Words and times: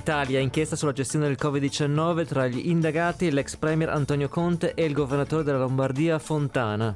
Italia, 0.00 0.40
inchiesta 0.40 0.76
sulla 0.76 0.94
gestione 0.94 1.26
del 1.26 1.36
Covid-19 1.38 2.24
tra 2.24 2.46
gli 2.46 2.70
indagati 2.70 3.30
l'ex 3.30 3.56
premier 3.56 3.90
Antonio 3.90 4.30
Conte 4.30 4.72
e 4.72 4.86
il 4.86 4.94
governatore 4.94 5.42
della 5.42 5.58
Lombardia 5.58 6.18
Fontana. 6.18 6.94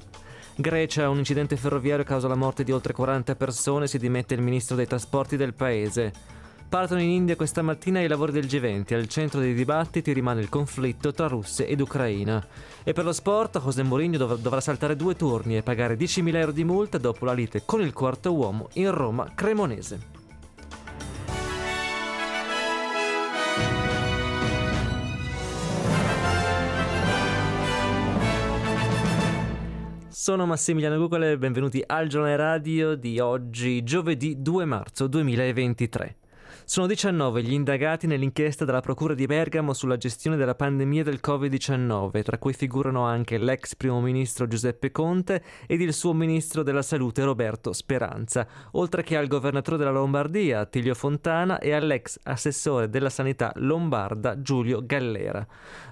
Grecia, 0.56 1.10
un 1.10 1.18
incidente 1.18 1.58
ferroviario 1.58 2.02
causa 2.02 2.28
la 2.28 2.34
morte 2.34 2.64
di 2.64 2.72
oltre 2.72 2.94
40 2.94 3.36
persone, 3.36 3.88
si 3.88 3.98
dimette 3.98 4.32
il 4.32 4.40
ministro 4.40 4.74
dei 4.74 4.86
trasporti 4.86 5.36
del 5.36 5.52
paese. 5.52 6.12
Partono 6.66 7.02
in 7.02 7.10
India 7.10 7.36
questa 7.36 7.60
mattina 7.60 8.00
i 8.00 8.08
lavori 8.08 8.32
del 8.32 8.46
G20, 8.46 8.94
al 8.94 9.06
centro 9.06 9.38
dei 9.38 9.52
dibattiti 9.52 10.10
rimane 10.14 10.40
il 10.40 10.48
conflitto 10.48 11.12
tra 11.12 11.26
Russia 11.26 11.66
ed 11.66 11.80
Ucraina. 11.80 12.42
E 12.82 12.94
per 12.94 13.04
lo 13.04 13.12
sport, 13.12 13.60
José 13.62 13.82
Mourinho 13.82 14.16
dov- 14.16 14.40
dovrà 14.40 14.62
saltare 14.62 14.96
due 14.96 15.14
turni 15.14 15.58
e 15.58 15.62
pagare 15.62 15.98
10.000 15.98 16.36
euro 16.36 16.52
di 16.52 16.64
multa 16.64 16.96
dopo 16.96 17.26
la 17.26 17.34
lite 17.34 17.64
con 17.66 17.82
il 17.82 17.92
quarto 17.92 18.32
uomo 18.32 18.70
in 18.74 18.90
Roma 18.90 19.30
Cremonese. 19.34 20.23
Sono 30.24 30.46
Massimiliano 30.46 30.96
Google 30.96 31.32
e 31.32 31.36
benvenuti 31.36 31.84
al 31.86 32.06
giornale 32.06 32.36
radio 32.36 32.94
di 32.94 33.20
oggi, 33.20 33.82
giovedì 33.82 34.40
2 34.40 34.64
marzo 34.64 35.06
2023. 35.06 36.16
Sono 36.66 36.86
19 36.86 37.42
gli 37.42 37.52
indagati 37.52 38.06
nell'inchiesta 38.06 38.64
della 38.64 38.80
Procura 38.80 39.12
di 39.12 39.26
Bergamo 39.26 39.74
sulla 39.74 39.98
gestione 39.98 40.38
della 40.38 40.54
pandemia 40.54 41.04
del 41.04 41.20
Covid-19, 41.22 42.22
tra 42.22 42.38
cui 42.38 42.54
figurano 42.54 43.04
anche 43.04 43.36
l'ex 43.36 43.74
primo 43.74 44.00
ministro 44.00 44.48
Giuseppe 44.48 44.90
Conte 44.90 45.44
ed 45.66 45.82
il 45.82 45.92
suo 45.92 46.14
ministro 46.14 46.62
della 46.62 46.80
Salute 46.80 47.22
Roberto 47.22 47.74
Speranza, 47.74 48.46
oltre 48.72 49.02
che 49.02 49.18
al 49.18 49.26
governatore 49.26 49.76
della 49.76 49.90
Lombardia 49.90 50.60
Attilio 50.60 50.94
Fontana 50.94 51.58
e 51.58 51.72
all'ex 51.72 52.18
assessore 52.22 52.88
della 52.88 53.10
sanità 53.10 53.52
lombarda 53.56 54.40
Giulio 54.40 54.86
Gallera. 54.86 55.46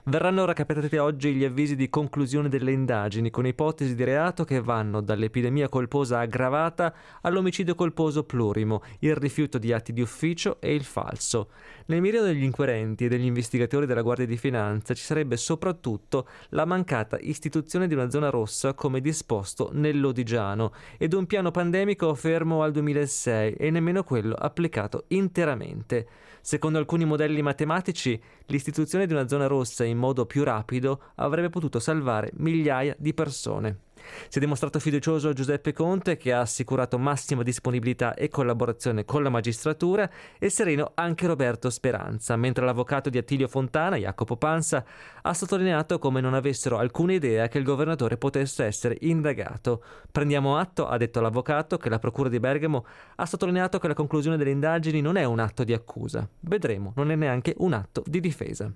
Verranno 0.05 0.41
ora 0.41 0.55
capitati 0.55 0.97
oggi 0.97 1.35
gli 1.35 1.45
avvisi 1.45 1.77
di 1.77 1.91
conclusione 1.91 2.49
delle 2.49 2.73
indagini 2.73 3.29
con 3.31 3.47
ipotesi 3.47 3.95
di 3.95 4.05
reato 4.05 4.45
che 4.45 4.63
vanno 4.63 5.03
dall'epidemia 5.03 5.69
colposa 5.69 6.21
aggravata 6.21 6.95
all'omicidio 7.21 7.75
colposo 7.75 8.25
plurimo, 8.25 8.83
il 9.01 9.15
rifiuto 9.15 9.59
di 9.59 9.71
atti 9.71 9.93
di 9.93 10.01
ufficio 10.01 10.61
e 10.63 10.75
il 10.75 10.85
falso. 10.85 11.49
Nel 11.87 12.01
mirino 12.01 12.23
degli 12.23 12.45
inquirenti 12.45 13.07
e 13.07 13.09
degli 13.09 13.25
investigatori 13.25 13.85
della 13.85 14.03
Guardia 14.03 14.27
di 14.27 14.37
Finanza 14.37 14.95
ci 14.95 15.03
sarebbe 15.03 15.37
soprattutto 15.37 16.29
la 16.51 16.65
mancata 16.65 17.19
istituzione 17.19 17.89
di 17.89 17.95
una 17.95 18.09
zona 18.09 18.31
rossa 18.31 18.73
come 18.75 19.01
disposto 19.01 19.71
nell'Odigiano 19.73 20.73
ed 20.97 21.13
un 21.15 21.27
piano 21.27 21.51
pandemico 21.51 22.15
fermo 22.15 22.63
al 22.63 22.71
2006 22.71 23.55
e 23.55 23.71
nemmeno 23.71 24.05
quello 24.05 24.35
applicato 24.35 25.05
interamente. 25.09 26.07
Secondo 26.41 26.79
alcuni 26.79 27.05
modelli 27.05 27.43
matematici, 27.43 28.21
l'istituzione 28.47 29.07
di 29.07 29.13
una 29.13 29.27
zona 29.27 29.47
rossa 29.47 29.85
in 29.85 29.99
modo 29.99 30.27
più 30.27 30.45
rapido 30.45 31.03
avrebbe 31.17 31.51
potuto 31.51 31.81
salvare 31.81 32.31
migliaia 32.35 32.95
di 32.99 33.13
persone. 33.15 33.79
Si 34.29 34.39
è 34.39 34.41
dimostrato 34.41 34.79
fiducioso 34.79 35.33
Giuseppe 35.33 35.73
Conte 35.73 36.17
che 36.17 36.33
ha 36.33 36.41
assicurato 36.41 36.99
massima 36.99 37.43
disponibilità 37.43 38.15
e 38.15 38.29
collaborazione 38.29 39.05
con 39.05 39.23
la 39.23 39.29
magistratura 39.29 40.11
e 40.39 40.49
sereno 40.49 40.93
anche 40.95 41.27
Roberto 41.27 41.71
Speranza, 41.71 42.37
mentre 42.37 42.65
l'avvocato 42.65 43.11
di 43.11 43.19
Attilio 43.19 43.49
Fontana, 43.49 43.97
Jacopo 43.97 44.37
Panza, 44.37 44.85
ha 45.23 45.35
sottolineato 45.35 45.99
come 45.99 46.21
non 46.21 46.35
avessero 46.35 46.79
alcuna 46.79 47.13
idea 47.13 47.49
che 47.49 47.59
il 47.59 47.65
governatore 47.65 48.17
potesse 48.17 48.65
essere 48.65 48.97
indagato. 49.01 49.83
Prendiamo 50.11 50.59
atto, 50.59 50.87
ha 50.87 50.97
detto 50.97 51.21
l'avvocato, 51.21 51.77
che 51.77 51.89
la 51.89 51.99
Procura 51.99 52.29
di 52.29 52.41
Bergamo 52.41 52.85
ha 53.17 53.27
sottolineato 53.27 53.79
che 53.79 53.89
la 53.89 53.95
conclusione 53.95 54.37
delle 54.37 54.51
indagini 54.51 55.01
non 55.01 55.17
è 55.17 55.25
un 55.25 55.39
atto 55.39 55.65
di 55.65 55.73
accusa. 55.73 56.29
Vedremo, 56.41 56.93
non 56.97 57.11
è 57.11 57.15
neanche 57.15 57.55
un 57.59 57.73
atto 57.73 58.03
di 58.07 58.21
difesa. 58.21 58.73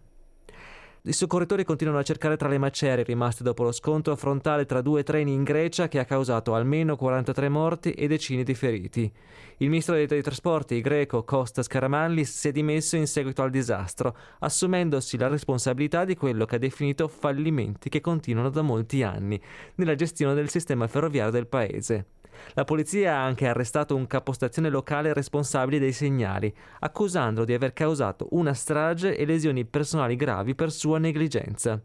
I 1.09 1.13
soccorritori 1.13 1.63
continuano 1.63 2.01
a 2.01 2.03
cercare 2.03 2.37
tra 2.37 2.49
le 2.49 2.59
macerie 2.59 3.05
rimaste 3.05 3.45
dopo 3.45 3.63
lo 3.63 3.71
scontro 3.71 4.17
frontale 4.17 4.67
tra 4.67 4.81
due 4.81 5.05
treni 5.05 5.33
in 5.35 5.45
Grecia 5.45 5.87
che 5.87 6.01
ha 6.01 6.05
causato 6.05 6.53
almeno 6.53 6.97
43 6.97 7.49
morti 7.49 7.93
e 7.93 8.09
decine 8.09 8.43
di 8.43 8.55
feriti. 8.55 9.13
Il 9.59 9.69
ministro 9.69 9.95
dei 9.95 10.21
trasporti 10.21 10.81
greco 10.81 11.23
Kostas 11.23 11.69
Karamanlis 11.69 12.37
si 12.37 12.49
è 12.49 12.51
dimesso 12.51 12.97
in 12.97 13.07
seguito 13.07 13.43
al 13.43 13.51
disastro, 13.51 14.17
assumendosi 14.41 15.17
la 15.17 15.29
responsabilità 15.29 16.05
di 16.05 16.17
quello 16.17 16.45
che 16.45 16.57
ha 16.57 16.59
definito 16.59 17.07
fallimenti 17.07 17.89
che 17.89 18.01
continuano 18.01 18.51
da 18.51 18.63
molti 18.63 19.05
anni 19.05 19.41
nella 19.77 19.95
gestione 19.95 20.35
del 20.35 20.49
sistema 20.49 20.89
ferroviario 20.89 21.31
del 21.31 21.47
paese. 21.47 22.07
La 22.55 22.65
polizia 22.65 23.17
ha 23.17 23.25
anche 23.25 23.47
arrestato 23.47 23.95
un 23.95 24.07
capostazione 24.07 24.69
locale 24.69 25.13
responsabile 25.13 25.79
dei 25.79 25.93
segnali, 25.93 26.55
accusandolo 26.81 27.45
di 27.45 27.55
aver 27.55 27.73
causato 27.73 28.29
una 28.31 28.55
strage 28.55 29.17
e 29.17 29.25
lesioni 29.25 29.65
personali 29.65 30.17
gravi 30.17 30.55
per 30.55 30.71
sua 30.71 30.99
negligenza. 30.99 31.81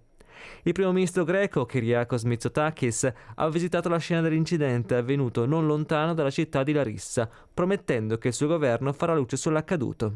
Il 0.63 0.73
primo 0.73 0.91
ministro 0.91 1.23
greco, 1.23 1.65
Kyriakos 1.65 2.23
Mitsotakis, 2.23 3.11
ha 3.35 3.49
visitato 3.49 3.89
la 3.89 3.97
scena 3.97 4.21
dell'incidente 4.21 4.95
avvenuto 4.95 5.45
non 5.45 5.65
lontano 5.65 6.13
dalla 6.13 6.29
città 6.29 6.63
di 6.63 6.73
Larissa, 6.73 7.29
promettendo 7.53 8.17
che 8.17 8.29
il 8.29 8.33
suo 8.33 8.47
governo 8.47 8.93
farà 8.93 9.13
luce 9.15 9.37
sull'accaduto. 9.37 10.13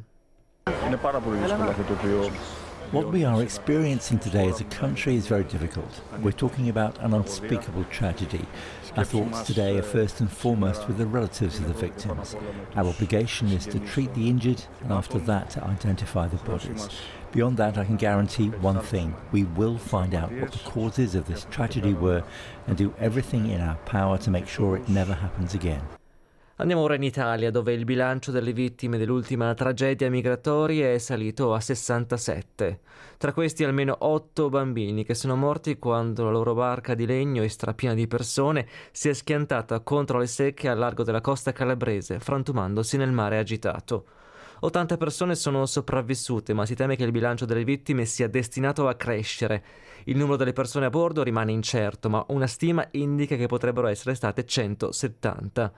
What 2.92 3.12
we 3.12 3.26
are 3.26 3.42
experiencing 3.42 4.20
today 4.20 4.48
as 4.48 4.62
a 4.62 4.66
country 4.66 5.16
is 5.16 5.28
very 5.28 5.44
difficult. 5.44 6.02
We're 6.22 6.32
talking 6.32 6.70
about 6.70 6.98
an 7.02 7.14
unspeakable 7.14 7.86
tragedy. 7.86 8.46
Our 8.96 9.04
thoughts 9.04 9.44
today 9.44 9.78
are 9.78 9.84
first 9.84 10.20
and 10.20 10.32
foremost 10.32 10.88
with 10.88 10.98
the 10.98 11.08
relatives 11.08 11.58
of 11.60 11.68
the 11.68 11.74
victims. 11.74 12.36
Our 12.76 12.86
obligation 12.86 13.50
is 13.50 13.66
to 13.68 13.80
treat 13.80 14.14
the 14.14 14.30
injured 14.30 14.64
and 14.82 14.94
after 14.94 15.20
that 15.20 15.50
to 15.52 15.64
identify 15.64 16.28
the 16.28 16.38
bodies. 16.38 16.88
Beyond 17.32 17.58
that, 17.58 17.78
I 17.78 17.86
can 17.86 17.98
guarantee 17.98 18.50
one 18.50 18.80
thing 18.80 19.16
we 19.32 19.44
will 19.44 19.78
find 19.78 20.14
out 20.14 20.32
what 20.32 20.52
the 20.52 20.60
causes 20.60 21.16
of 21.16 21.28
this 21.28 21.48
tragedy 21.50 21.94
were 21.94 22.24
and 22.68 22.78
do 22.78 22.94
everything 23.00 23.50
in 23.50 23.62
our 23.62 23.76
power 23.86 24.18
to 24.20 24.32
make 24.32 24.48
sure 24.48 24.78
it 24.78 24.88
never 24.88 25.14
happens 25.14 25.54
again. 25.54 25.82
Andiamo 26.58 26.84
ora 26.84 26.96
in 26.96 27.04
Italia, 27.04 27.52
dove 27.52 27.74
il 27.74 27.84
bilancio 27.84 28.32
delle 28.32 28.54
vittime 28.54 28.98
dell'ultima 28.98 29.54
tragedia 29.54 30.10
migratoria 30.10 30.90
è 30.94 30.98
salito 31.00 31.54
a 31.54 31.60
67. 31.60 32.80
Tra 33.18 33.34
questi 33.34 33.66
almeno 33.66 33.94
8 34.00 34.48
bambini 34.48 35.04
che 35.04 35.16
sono 35.16 35.36
morti 35.36 35.78
quando 35.78 36.24
la 36.24 36.30
loro 36.30 36.54
barca 36.54 36.94
di 36.94 37.06
legno 37.06 37.44
e 37.44 37.50
strapiena 37.50 37.94
di 37.94 38.08
persone 38.08 38.70
si 38.94 39.10
è 39.10 39.14
schiantata 39.14 39.82
contro 39.82 40.18
le 40.18 40.28
secche 40.28 40.70
a 40.70 40.76
largo 40.76 41.04
della 41.04 41.20
costa 41.20 41.52
calabrese, 41.52 42.22
frantumandosi 42.22 42.96
nel 42.96 43.12
mare 43.12 43.38
agitato. 43.38 44.06
80 44.62 44.96
persone 44.96 45.36
sono 45.36 45.66
sopravvissute, 45.66 46.54
ma 46.54 46.66
si 46.66 46.74
teme 46.74 46.96
che 46.96 47.04
il 47.04 47.12
bilancio 47.12 47.44
delle 47.44 47.66
vittime 47.66 48.06
sia 48.06 48.30
destinato 48.30 48.88
a 48.88 48.96
crescere. 48.96 49.62
Il 50.06 50.16
numero 50.16 50.38
delle 50.38 50.54
persone 50.54 50.86
a 50.86 50.90
bordo 50.90 51.22
rimane 51.22 51.52
incerto, 51.52 52.10
ma 52.10 52.24
una 52.30 52.48
stima 52.48 52.88
indica 52.92 53.36
che 53.36 53.48
potrebbero 53.48 53.88
essere 53.88 54.16
state 54.16 54.46
170. 54.46 55.74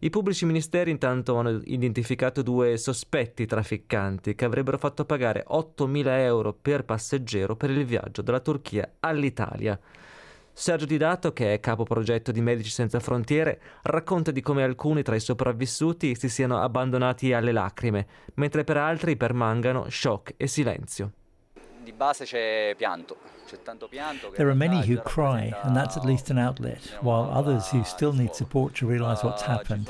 I 0.00 0.10
pubblici 0.10 0.46
ministeri 0.46 0.92
intanto 0.92 1.34
hanno 1.34 1.60
identificato 1.64 2.42
due 2.42 2.76
sospetti 2.76 3.46
trafficanti 3.46 4.36
che 4.36 4.44
avrebbero 4.44 4.78
fatto 4.78 5.04
pagare 5.04 5.44
8.000 5.48 6.06
euro 6.20 6.52
per 6.52 6.84
passeggero 6.84 7.56
per 7.56 7.70
il 7.70 7.84
viaggio 7.84 8.22
dalla 8.22 8.38
Turchia 8.38 8.88
all'Italia. 9.00 9.76
Sergio 10.52 10.86
Didato, 10.86 11.32
che 11.32 11.52
è 11.52 11.58
capo 11.58 11.82
progetto 11.82 12.30
di 12.30 12.40
Medici 12.40 12.70
Senza 12.70 13.00
Frontiere, 13.00 13.60
racconta 13.82 14.30
di 14.30 14.40
come 14.40 14.62
alcuni 14.62 15.02
tra 15.02 15.16
i 15.16 15.20
sopravvissuti 15.20 16.14
si 16.14 16.28
siano 16.28 16.60
abbandonati 16.60 17.32
alle 17.32 17.50
lacrime, 17.50 18.06
mentre 18.34 18.62
per 18.62 18.76
altri 18.76 19.16
permangano 19.16 19.90
shock 19.90 20.34
e 20.36 20.46
silenzio. 20.46 21.10
Di 21.54 21.56
base 21.56 21.56
c'è 21.56 21.76
pianto, 21.76 21.77
There 24.36 24.48
are 24.50 24.54
many 24.54 24.86
who 24.86 24.98
cry, 24.98 25.54
and 25.64 25.76
that's 25.76 25.96
at 25.96 26.04
least 26.04 26.30
an 26.30 26.38
outlet, 26.38 26.82
while 27.00 27.30
others 27.32 27.68
who 27.68 27.82
still 27.84 28.12
need 28.12 28.34
support 28.34 28.74
to 28.76 28.86
realise 28.86 29.22
what's 29.22 29.42
happened, 29.42 29.88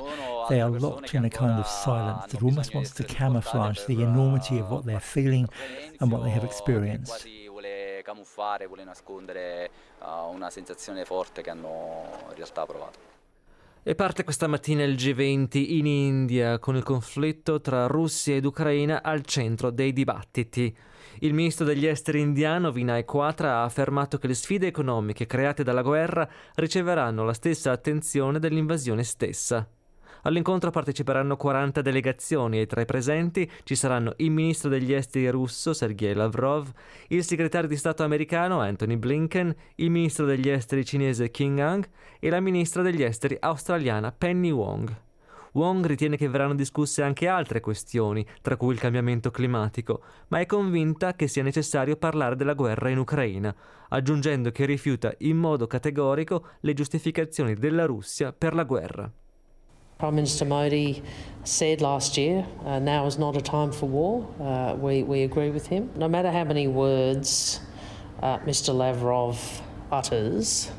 they 0.48 0.60
are 0.60 0.70
locked 0.70 1.14
in 1.14 1.24
a 1.24 1.30
kind 1.30 1.58
of 1.58 1.66
silence 1.66 2.32
that 2.32 2.42
almost 2.42 2.74
wants 2.74 2.92
to 2.92 3.04
camouflage 3.04 3.84
the 3.86 4.02
enormity 4.02 4.58
of 4.58 4.70
what 4.70 4.84
they're 4.84 5.00
feeling 5.00 5.48
and 6.00 6.12
what 6.12 6.22
they 6.22 6.30
have 6.30 6.44
experienced. 6.44 7.26
camuffare, 8.08 8.66
vuole 8.66 8.84
nascondere 8.84 9.70
uh, 10.00 10.06
una 10.32 10.48
sensazione 10.48 11.04
forte 11.04 11.42
che 11.42 11.50
hanno 11.50 12.06
in 12.30 12.34
realtà 12.36 12.64
provato. 12.64 12.98
E 13.82 13.94
parte 13.94 14.24
questa 14.24 14.46
mattina 14.46 14.82
il 14.82 14.94
G20 14.94 15.48
in 15.52 15.86
India 15.86 16.58
con 16.58 16.76
il 16.76 16.82
conflitto 16.82 17.60
tra 17.60 17.86
Russia 17.86 18.34
ed 18.34 18.44
Ucraina 18.44 19.02
al 19.02 19.24
centro 19.24 19.70
dei 19.70 19.92
dibattiti. 19.92 20.76
Il 21.20 21.34
ministro 21.34 21.64
degli 21.64 21.86
esteri 21.86 22.20
indiano 22.20 22.70
Vinay 22.70 23.04
Quatra 23.04 23.56
ha 23.56 23.64
affermato 23.64 24.18
che 24.18 24.28
le 24.28 24.34
sfide 24.34 24.68
economiche 24.68 25.26
create 25.26 25.64
dalla 25.64 25.82
guerra 25.82 26.28
riceveranno 26.54 27.24
la 27.24 27.32
stessa 27.32 27.72
attenzione 27.72 28.38
dell'invasione 28.38 29.02
stessa. 29.02 29.68
All'incontro 30.22 30.70
parteciperanno 30.70 31.36
40 31.36 31.80
delegazioni 31.82 32.60
e 32.60 32.66
tra 32.66 32.80
i 32.80 32.84
presenti 32.84 33.50
ci 33.64 33.74
saranno 33.74 34.14
il 34.18 34.30
ministro 34.30 34.68
degli 34.68 34.92
esteri 34.92 35.28
russo 35.28 35.72
Sergei 35.72 36.14
Lavrov, 36.14 36.70
il 37.08 37.24
segretario 37.24 37.68
di 37.68 37.76
Stato 37.76 38.04
americano 38.04 38.60
Anthony 38.60 38.96
Blinken, 38.96 39.54
il 39.76 39.90
ministro 39.90 40.24
degli 40.24 40.48
esteri 40.48 40.84
cinese 40.84 41.30
Qin 41.30 41.56
Gang 41.56 41.88
e 42.20 42.30
la 42.30 42.40
ministra 42.40 42.82
degli 42.82 43.02
esteri 43.02 43.36
australiana 43.40 44.12
Penny 44.12 44.50
Wong. 44.50 45.06
Wong 45.52 45.84
ritiene 45.86 46.16
che 46.16 46.28
verranno 46.28 46.54
discusse 46.54 47.02
anche 47.02 47.26
altre 47.26 47.60
questioni, 47.60 48.26
tra 48.42 48.56
cui 48.56 48.72
il 48.74 48.80
cambiamento 48.80 49.30
climatico, 49.30 50.02
ma 50.28 50.40
è 50.40 50.46
convinta 50.46 51.14
che 51.14 51.28
sia 51.28 51.42
necessario 51.42 51.96
parlare 51.96 52.36
della 52.36 52.54
guerra 52.54 52.90
in 52.90 52.98
Ucraina, 52.98 53.54
aggiungendo 53.88 54.50
che 54.50 54.64
rifiuta 54.64 55.12
in 55.18 55.36
modo 55.36 55.66
categorico 55.66 56.46
le 56.60 56.74
giustificazioni 56.74 57.54
della 57.54 57.86
Russia 57.86 58.32
per 58.32 58.54
la 58.54 58.64
guerra. 58.64 59.10
Prime 59.98 60.14
Minister 60.14 60.46
Modi 60.46 61.02
said 61.42 61.80
last 61.80 62.16
year, 62.16 62.46
uh, 62.64 62.78
now 62.78 63.04
is 63.04 63.16
not 63.16 63.36
a 63.36 63.40
time 63.40 63.72
for 63.72 63.88
war. 63.88 64.24
Uh, 64.38 64.76
we, 64.76 65.02
we 65.02 65.24
agree 65.24 65.50
with 65.50 65.66
him. 65.66 65.90
No 65.96 66.08
matter 66.08 66.30
how 66.30 66.44
many 66.44 66.68
words 66.68 67.60
uh, 68.22 68.38
Mr. 68.46 68.72
Lavrov 68.72 69.60
utters, 69.90 70.70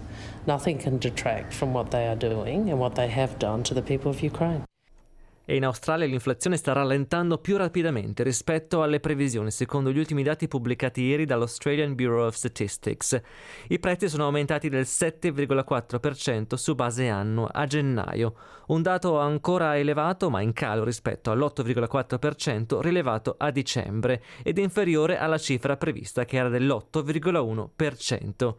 nothing 0.45 0.81
can 0.81 0.97
detract 0.97 1.53
from 1.53 1.73
what 1.73 1.89
they 1.89 2.07
are 2.07 2.17
doing 2.17 2.69
and 2.69 2.79
what 2.79 2.95
they 2.95 3.09
have 3.09 3.37
done 3.37 3.63
to 3.63 3.73
the 3.73 3.81
people 3.81 4.11
of 4.11 4.21
Ukraine. 4.21 4.63
E 5.49 5.55
in 5.55 5.65
Australia 5.65 6.05
l'inflazione 6.05 6.57
sta 6.57 6.73
rallentando 6.73 7.39
più 7.39 7.57
rapidamente 7.57 8.21
rispetto 8.21 8.83
alle 8.83 8.99
previsioni, 8.99 9.49
secondo 9.49 9.91
gli 9.91 9.97
ultimi 9.97 10.21
dati 10.21 10.47
pubblicati 10.47 11.01
ieri 11.01 11.25
dall'Australian 11.25 11.95
Bureau 11.95 12.27
of 12.27 12.35
Statistics. 12.35 13.19
I 13.69 13.79
prezzi 13.79 14.09
sono 14.09 14.25
aumentati 14.25 14.69
del 14.69 14.83
7,4% 14.83 16.53
su 16.53 16.75
base 16.75 17.07
annua 17.07 17.49
a 17.51 17.65
gennaio, 17.65 18.35
un 18.67 18.83
dato 18.83 19.17
ancora 19.17 19.75
elevato 19.75 20.29
ma 20.29 20.41
in 20.41 20.53
calo 20.53 20.83
rispetto 20.83 21.31
all'8,4% 21.31 22.79
rilevato 22.81 23.33
a 23.35 23.49
dicembre 23.49 24.21
ed 24.43 24.59
inferiore 24.59 25.17
alla 25.17 25.39
cifra 25.39 25.77
prevista 25.77 26.25
che 26.25 26.37
era 26.37 26.49
dell'8,1% 26.49 28.53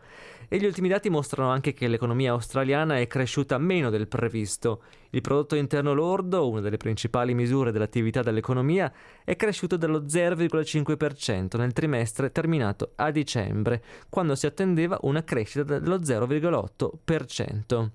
e 0.53 0.59
gli 0.59 0.65
ultimi 0.65 0.89
dati 0.89 1.09
mostrano 1.09 1.49
anche 1.49 1.73
che 1.73 1.87
l'economia 1.87 2.33
australiana 2.33 2.99
è 2.99 3.07
cresciuta 3.07 3.57
meno 3.57 3.89
del 3.89 4.09
previsto. 4.09 4.83
Il 5.11 5.21
prodotto 5.21 5.55
interno 5.55 5.93
lordo, 5.93 6.49
una 6.49 6.61
delle 6.61 6.77
principali 6.77 7.35
misure 7.35 7.71
dell'attività 7.71 8.21
dell'economia, 8.23 8.93
è 9.25 9.37
cresciuto 9.37 9.77
dello 9.77 10.01
0,5% 10.01 11.57
nel 11.57 11.73
trimestre 11.73 12.33
terminato 12.33 12.91
a 12.97 13.13
dicembre, 13.13 13.81
quando 14.09 14.35
si 14.35 14.47
attendeva 14.47 14.99
una 15.03 15.23
crescita 15.23 15.63
dello 15.63 15.99
0,8%. 15.99 17.91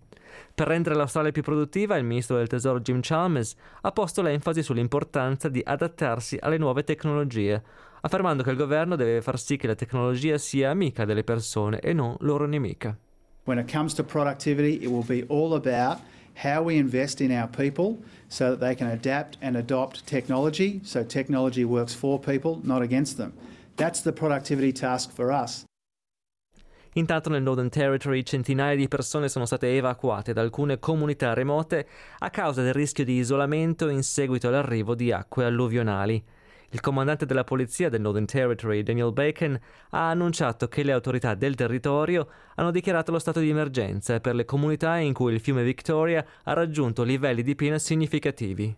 Per 0.53 0.67
rendere 0.67 0.95
l'Australia 0.95 1.31
più 1.31 1.43
produttiva, 1.43 1.97
il 1.97 2.05
ministro 2.05 2.37
del 2.37 2.47
Tesoro 2.47 2.79
Jim 2.79 2.99
Chalmers 3.01 3.53
ha 3.81 3.91
posto 3.91 4.21
l'enfasi 4.21 4.63
sull'importanza 4.63 5.49
di 5.49 5.61
adattarsi 5.61 6.37
alle 6.39 6.57
nuove 6.57 6.85
tecnologie, 6.85 7.61
affermando 8.05 8.43
che 8.43 8.51
il 8.51 8.55
governo 8.55 8.95
deve 8.95 9.21
far 9.21 9.39
sì 9.39 9.57
che 9.57 9.65
la 9.65 9.73
tecnologia 9.73 10.37
sia 10.37 10.69
amica 10.69 11.05
delle 11.05 11.23
persone 11.23 11.79
e 11.79 11.91
non 11.91 12.15
loro 12.19 12.45
nemica. 12.45 12.95
When 13.45 13.57
it 13.57 13.71
comes 13.71 13.93
to 13.95 14.03
productivity, 14.03 14.83
it 14.83 14.87
will 14.87 15.05
be 15.05 15.25
all 15.27 15.53
about 15.53 15.99
how 16.43 16.63
we 16.63 16.75
invest 16.75 17.19
in 17.19 17.31
our 17.31 17.47
people 17.47 17.97
so 18.27 18.49
that 18.49 18.59
they 18.59 18.75
can 18.75 18.89
adapt 18.89 19.37
and 19.41 19.55
adopt 19.55 20.05
technology 20.05 20.79
so 20.83 21.03
technology 21.03 21.63
works 21.63 21.93
for 21.95 22.19
people, 22.19 22.59
not 22.61 22.81
against 22.81 23.17
them. 23.17 23.33
That's 23.75 24.01
the 24.01 24.11
productivity 24.11 24.71
task 24.71 25.11
for 25.11 25.31
us. 25.31 25.63
Intanto 26.93 27.29
nel 27.29 27.41
Northern 27.41 27.69
Territory 27.69 28.23
centinaia 28.23 28.75
di 28.75 28.87
persone 28.87 29.29
sono 29.29 29.45
state 29.45 29.75
evacuate 29.75 30.31
da 30.31 30.41
alcune 30.41 30.79
comunità 30.79 31.33
remote 31.33 31.87
a 32.19 32.29
causa 32.29 32.61
del 32.61 32.73
rischio 32.73 33.03
di 33.03 33.17
isolamento 33.17 33.89
in 33.89 34.01
seguito 34.01 34.47
all'arrivo 34.47 34.95
di 34.95 35.11
acque 35.11 35.43
alluvionali. 35.43 36.23
Il 36.75 36.81
comandante 36.81 37.25
della 37.25 37.45
polizia 37.45 37.87
del 37.87 38.01
Northern 38.01 38.25
Territory, 38.25 38.83
Daniel 38.83 39.13
Bacon, 39.13 39.57
ha 39.91 40.09
annunciato 40.09 40.67
che 40.67 40.83
le 40.83 40.91
autorità 40.91 41.33
del 41.33 41.55
territorio 41.55 42.27
hanno 42.55 42.69
dichiarato 42.69 43.13
lo 43.13 43.19
stato 43.19 43.39
di 43.39 43.49
emergenza 43.49 44.19
per 44.19 44.35
le 44.35 44.43
comunità 44.43 44.97
in 44.97 45.13
cui 45.13 45.33
il 45.33 45.39
fiume 45.39 45.63
Victoria 45.63 46.25
ha 46.43 46.51
raggiunto 46.51 47.03
livelli 47.03 47.43
di 47.43 47.55
piena 47.55 47.79
significativi. 47.79 48.75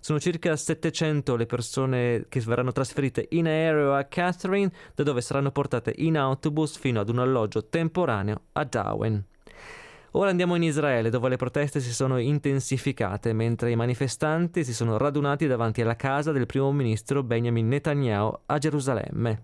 Sono 0.00 0.18
circa 0.18 0.56
700 0.56 1.36
le 1.36 1.44
persone 1.44 2.24
che 2.30 2.40
verranno 2.40 2.72
trasferite 2.72 3.26
in 3.32 3.46
aereo 3.46 3.94
a 3.94 4.04
Catherine, 4.04 4.72
da 4.94 5.02
dove 5.02 5.20
saranno 5.20 5.50
portate 5.50 5.92
in 5.98 6.16
autobus 6.16 6.78
fino 6.78 7.00
ad 7.00 7.10
un 7.10 7.18
alloggio 7.18 7.68
temporaneo 7.68 8.44
a 8.52 8.64
Darwin. 8.64 9.22
Ora 10.16 10.30
andiamo 10.30 10.54
in 10.54 10.62
Israele, 10.62 11.10
dove 11.10 11.28
le 11.28 11.34
proteste 11.34 11.80
si 11.80 11.92
sono 11.92 12.18
intensificate, 12.18 13.32
mentre 13.32 13.72
i 13.72 13.76
manifestanti 13.76 14.62
si 14.62 14.72
sono 14.72 14.96
radunati 14.96 15.48
davanti 15.48 15.82
alla 15.82 15.96
casa 15.96 16.30
del 16.30 16.46
primo 16.46 16.70
ministro 16.70 17.24
Benjamin 17.24 17.66
Netanyahu 17.66 18.32
a 18.46 18.58
Gerusalemme. 18.58 19.42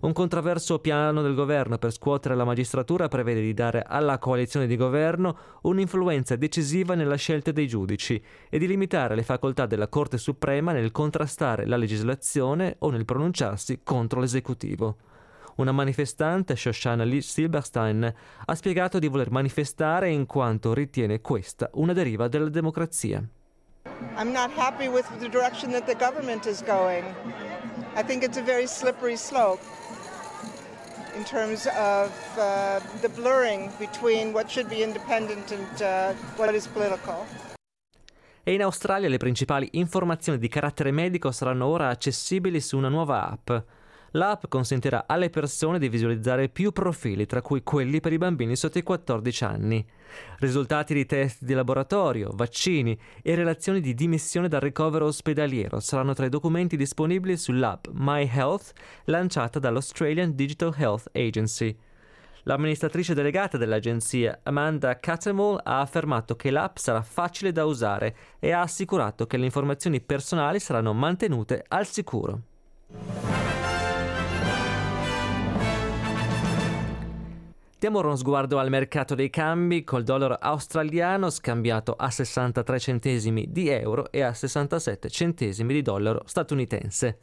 Un 0.00 0.14
controverso 0.14 0.78
piano 0.78 1.20
del 1.20 1.34
governo 1.34 1.76
per 1.76 1.92
scuotere 1.92 2.34
la 2.34 2.44
magistratura 2.44 3.08
prevede 3.08 3.42
di 3.42 3.52
dare 3.52 3.84
alla 3.86 4.18
coalizione 4.18 4.66
di 4.66 4.76
governo 4.76 5.36
un'influenza 5.62 6.34
decisiva 6.36 6.94
nella 6.94 7.16
scelta 7.16 7.52
dei 7.52 7.68
giudici 7.68 8.22
e 8.48 8.58
di 8.58 8.66
limitare 8.66 9.16
le 9.16 9.22
facoltà 9.22 9.66
della 9.66 9.88
Corte 9.88 10.16
Suprema 10.16 10.72
nel 10.72 10.92
contrastare 10.92 11.66
la 11.66 11.76
legislazione 11.76 12.76
o 12.78 12.88
nel 12.88 13.04
pronunciarsi 13.04 13.80
contro 13.84 14.20
l'esecutivo. 14.20 14.96
Una 15.56 15.72
manifestante, 15.72 16.54
Shoshana 16.54 17.04
Lee 17.04 17.22
Silberstein, 17.22 18.14
ha 18.44 18.54
spiegato 18.54 18.98
di 18.98 19.08
voler 19.08 19.30
manifestare 19.30 20.10
in 20.10 20.26
quanto 20.26 20.74
ritiene 20.74 21.20
questa 21.22 21.70
una 21.74 21.94
deriva 21.94 22.28
della 22.28 22.50
democrazia. 22.50 23.26
I'm 24.18 24.32
not 24.32 24.50
happy 24.56 24.88
with 24.88 25.06
the 25.18 25.28
direction 25.28 25.70
that 25.70 25.86
the 25.86 25.94
government 25.94 26.46
is 26.46 26.62
going. 26.62 27.04
I 27.94 28.02
think 28.04 28.22
it's 28.22 28.36
a 28.36 28.42
very 28.42 28.66
slippery 28.66 29.16
slope 29.16 29.60
in 31.16 31.24
terms 31.24 31.66
of 31.66 32.10
uh, 32.36 32.80
the 33.00 33.08
blurring 33.08 33.70
between 33.78 34.32
what 34.32 34.50
should 34.50 34.68
be 34.68 34.82
independent 34.82 35.50
and 35.50 35.80
uh, 35.80 36.12
what 36.36 36.54
is 36.54 36.66
political. 36.66 37.24
E 38.42 38.52
in 38.52 38.62
Australia 38.62 39.08
le 39.08 39.16
principali 39.16 39.68
informazioni 39.72 40.38
di 40.38 40.48
carattere 40.48 40.90
medico 40.90 41.32
saranno 41.32 41.66
ora 41.66 41.88
accessibili 41.88 42.60
su 42.60 42.76
una 42.76 42.88
nuova 42.88 43.28
app. 43.28 43.50
L'app 44.16 44.44
consentirà 44.48 45.04
alle 45.06 45.28
persone 45.28 45.78
di 45.78 45.90
visualizzare 45.90 46.48
più 46.48 46.72
profili, 46.72 47.26
tra 47.26 47.42
cui 47.42 47.62
quelli 47.62 48.00
per 48.00 48.14
i 48.14 48.18
bambini 48.18 48.56
sotto 48.56 48.78
i 48.78 48.82
14 48.82 49.44
anni. 49.44 49.86
Risultati 50.38 50.94
di 50.94 51.04
test 51.04 51.44
di 51.44 51.52
laboratorio, 51.52 52.30
vaccini 52.32 52.98
e 53.22 53.34
relazioni 53.34 53.80
di 53.80 53.92
dimissione 53.92 54.48
dal 54.48 54.62
ricovero 54.62 55.04
ospedaliero 55.04 55.80
saranno 55.80 56.14
tra 56.14 56.24
i 56.24 56.30
documenti 56.30 56.78
disponibili 56.78 57.36
sull'app 57.36 57.88
My 57.92 58.26
Health 58.32 58.72
lanciata 59.04 59.58
dall'Australian 59.58 60.34
Digital 60.34 60.74
Health 60.74 61.10
Agency. 61.12 61.76
L'amministratrice 62.44 63.12
delegata 63.12 63.58
dell'agenzia, 63.58 64.40
Amanda 64.44 64.98
Cattermole, 64.98 65.60
ha 65.62 65.80
affermato 65.80 66.36
che 66.36 66.50
l'app 66.50 66.76
sarà 66.76 67.02
facile 67.02 67.52
da 67.52 67.66
usare 67.66 68.16
e 68.38 68.52
ha 68.52 68.62
assicurato 68.62 69.26
che 69.26 69.36
le 69.36 69.44
informazioni 69.44 70.00
personali 70.00 70.58
saranno 70.58 70.94
mantenute 70.94 71.62
al 71.68 71.86
sicuro. 71.86 72.40
Diamo 77.78 77.98
ora 77.98 78.06
uno 78.06 78.16
sguardo 78.16 78.58
al 78.58 78.70
mercato 78.70 79.14
dei 79.14 79.28
cambi 79.28 79.84
col 79.84 80.02
dollaro 80.02 80.38
australiano 80.40 81.28
scambiato 81.28 81.92
a 81.94 82.08
63 82.08 82.78
centesimi 82.78 83.48
di 83.50 83.68
euro 83.68 84.10
e 84.10 84.22
a 84.22 84.32
67 84.32 85.10
centesimi 85.10 85.74
di 85.74 85.82
dollaro 85.82 86.22
statunitense. 86.24 87.18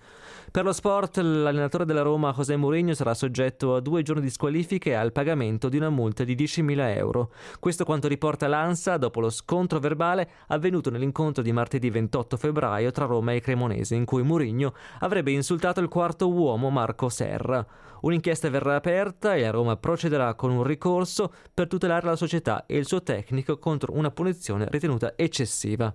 Per 0.51 0.63
lo 0.63 0.71
sport, 0.71 1.17
l'allenatore 1.17 1.85
della 1.85 2.03
Roma, 2.03 2.35
José 2.37 2.55
Mourinho, 2.55 2.93
sarà 2.93 3.15
soggetto 3.15 3.73
a 3.73 3.79
due 3.79 4.03
giorni 4.03 4.21
di 4.21 4.29
squalifiche 4.29 4.91
e 4.91 4.93
al 4.93 5.11
pagamento 5.11 5.69
di 5.69 5.77
una 5.77 5.89
multa 5.89 6.23
di 6.23 6.35
10.000 6.35 6.97
euro. 6.97 7.31
Questo 7.59 7.83
quanto 7.83 8.07
riporta 8.07 8.45
l'ANSA 8.45 8.97
dopo 8.97 9.21
lo 9.21 9.31
scontro 9.31 9.79
verbale 9.79 10.29
avvenuto 10.49 10.91
nell'incontro 10.91 11.41
di 11.41 11.51
martedì 11.51 11.89
28 11.89 12.37
febbraio 12.37 12.91
tra 12.91 13.05
Roma 13.05 13.33
e 13.33 13.41
Cremonese, 13.41 13.95
in 13.95 14.05
cui 14.05 14.21
Mourinho 14.21 14.75
avrebbe 14.99 15.31
insultato 15.31 15.79
il 15.79 15.87
quarto 15.87 16.31
uomo 16.31 16.69
Marco 16.69 17.09
Serra. 17.09 17.65
Un'inchiesta 18.03 18.49
verrà 18.49 18.75
aperta 18.75 19.33
e 19.33 19.41
la 19.41 19.49
Roma 19.49 19.77
procederà 19.77 20.33
con 20.33 20.51
un 20.51 20.63
ricorso 20.63 21.33
per 21.53 21.67
tutelare 21.67 22.05
la 22.05 22.17
società 22.17 22.65
e 22.65 22.75
il 22.77 22.85
suo 22.85 23.01
tecnico 23.01 23.57
contro 23.57 23.93
una 23.95 24.11
punizione 24.11 24.67
ritenuta 24.69 25.13
eccessiva. 25.15 25.93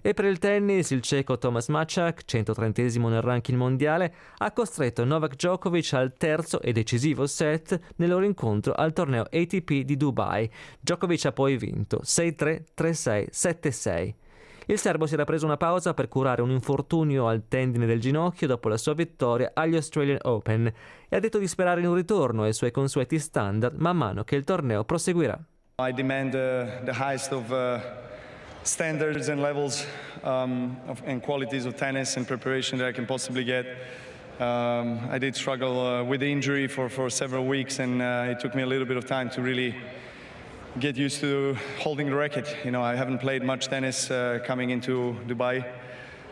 E 0.00 0.14
per 0.14 0.24
il 0.24 0.38
tennis, 0.38 0.90
il 0.90 1.02
ceco 1.02 1.36
Thomas 1.36 1.68
Machak, 1.68 2.24
130 2.24 2.98
nel 3.08 3.20
ranking 3.20 3.58
mondiale, 3.58 4.14
ha 4.38 4.50
costretto 4.52 5.04
Novak 5.04 5.34
Djokovic 5.34 5.92
al 5.92 6.14
terzo 6.16 6.60
e 6.62 6.72
decisivo 6.72 7.26
set 7.26 7.78
nel 7.96 8.08
loro 8.08 8.24
incontro 8.24 8.72
al 8.72 8.94
torneo 8.94 9.26
ATP 9.30 9.82
di 9.82 9.96
Dubai. 9.98 10.50
Djokovic 10.80 11.26
ha 11.26 11.32
poi 11.32 11.58
vinto 11.58 12.00
6-3, 12.02 12.62
3-6, 12.74 13.26
7-6. 13.30 14.14
Il 14.72 14.78
serbo 14.78 15.04
si 15.04 15.12
era 15.12 15.24
preso 15.24 15.44
una 15.44 15.58
pausa 15.58 15.92
per 15.92 16.08
curare 16.08 16.40
un 16.40 16.50
infortunio 16.50 17.28
al 17.28 17.46
tendine 17.46 17.84
del 17.84 18.00
ginocchio 18.00 18.46
dopo 18.46 18.70
la 18.70 18.78
sua 18.78 18.94
vittoria 18.94 19.50
agli 19.52 19.74
Australian 19.74 20.16
Open 20.22 20.66
e 21.10 21.14
ha 21.14 21.20
detto 21.20 21.36
di 21.36 21.46
sperare 21.46 21.82
in 21.82 21.88
un 21.88 21.94
ritorno 21.94 22.44
ai 22.44 22.54
suoi 22.54 22.70
consueti 22.70 23.18
standard 23.18 23.76
man 23.76 23.98
mano 23.98 24.24
che 24.24 24.34
il 24.34 24.44
torneo 24.44 24.82
proseguirà. 24.84 25.38
I 25.78 25.92
demand 25.92 26.32
uh, 26.32 26.84
the 26.86 26.92
highest 26.98 27.32
of 27.32 27.50
uh... 27.50 27.80
standards 28.62 29.28
and 29.28 29.42
levels 29.42 29.86
um, 30.22 30.78
of, 30.86 31.02
and 31.04 31.20
qualities 31.20 31.66
of 31.66 31.74
tennis 31.74 32.16
and 32.16 32.26
preparation 32.26 32.78
that 32.78 32.88
I 32.88 32.92
can 32.92 33.04
possibly 33.04 33.44
get. 33.44 33.66
Um, 34.40 35.00
I 35.10 35.18
did 35.18 35.36
struggle 35.36 35.78
uh, 35.78 36.02
with 36.02 36.20
the 36.20 36.32
injury 36.32 36.66
for, 36.66 36.88
for 36.88 37.10
several 37.10 37.44
weeks, 37.44 37.78
and 37.78 38.00
uh, 38.00 38.30
it 38.30 38.40
took 38.40 38.54
me 38.54 38.62
a 38.62 38.66
little 38.66 38.86
bit 38.86 38.96
of 38.96 39.04
time 39.04 39.28
to 39.30 39.42
really 39.42 39.74
get 40.78 40.96
used 40.96 41.20
to 41.20 41.56
holding 41.78 42.08
the 42.08 42.14
racket. 42.16 42.56
You 42.64 42.70
know, 42.70 42.82
I 42.82 42.94
haven't 42.94 43.18
played 43.18 43.42
much 43.42 43.68
tennis 43.68 44.10
uh, 44.10 44.38
coming 44.44 44.70
into 44.70 45.16
Dubai. 45.26 45.64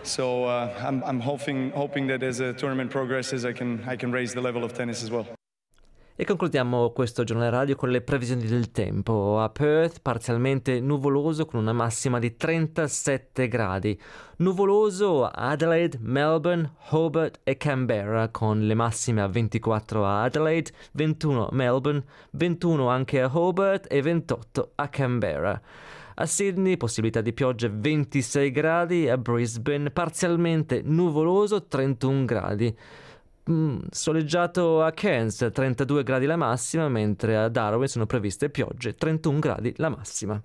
So 0.03 0.45
uh, 0.45 0.75
I'm, 0.81 1.05
I'm 1.05 1.21
hoping, 1.21 1.71
hoping 1.73 2.07
that 2.07 2.23
as 2.23 2.39
the 2.39 2.53
tournament 2.55 2.91
progresses, 2.91 3.45
I 3.45 3.53
can, 3.53 3.85
I 3.87 3.97
can 3.97 4.13
raise 4.13 4.33
the 4.33 4.41
level 4.41 4.65
of 4.65 4.73
tennis 4.73 5.03
as 5.03 5.11
well. 5.11 5.27
E 6.21 6.27
concludiamo 6.27 6.91
questo 6.91 7.25
giornale 7.25 7.49
radio 7.49 7.77
con 7.77 7.89
le 7.89 8.03
previsioni 8.03 8.45
del 8.45 8.73
tempo. 8.73 9.41
A 9.41 9.49
Perth 9.49 10.01
parzialmente 10.03 10.79
nuvoloso 10.79 11.47
con 11.47 11.61
una 11.61 11.73
massima 11.73 12.19
di 12.19 12.37
37 12.37 13.49
gradi. 13.49 13.99
Nuvoloso 14.37 15.25
a 15.25 15.31
Adelaide, 15.31 15.97
Melbourne, 16.03 16.75
Hobart 16.91 17.41
e 17.43 17.57
Canberra 17.57 18.29
con 18.29 18.67
le 18.67 18.75
massime 18.75 19.23
a 19.23 19.29
24 19.29 20.05
a 20.05 20.25
Adelaide, 20.25 20.71
21 20.93 21.49
a 21.49 21.55
Melbourne, 21.55 22.05
21 22.33 22.87
anche 22.91 23.23
a 23.23 23.31
Hobart 23.33 23.87
e 23.91 24.03
28 24.03 24.73
a 24.75 24.89
Canberra. 24.89 25.59
A 26.17 26.27
Sydney 26.27 26.77
possibilità 26.77 27.23
di 27.23 27.33
pioggia 27.33 27.71
26 27.73 28.51
gradi, 28.51 29.09
a 29.09 29.17
Brisbane 29.17 29.91
parzialmente 29.91 30.83
nuvoloso 30.85 31.65
31 31.65 32.25
gradi. 32.27 32.77
Mm, 33.49 33.79
soleggiato 33.91 34.83
a 34.83 34.93
Cairns 34.93 35.49
32 35.53 36.03
gradi 36.03 36.27
la 36.27 36.37
massima, 36.37 36.89
mentre 36.89 37.37
a 37.37 37.49
Darwin 37.49 37.87
sono 37.89 38.07
previste 38.07 38.51
piogge 38.51 38.95
31 38.95 39.39
gradi 39.39 39.73
la 39.77 39.89
massima. 39.89 40.43